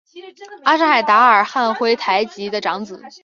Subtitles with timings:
[0.63, 2.99] 阿什海达尔汉珲台吉的长子。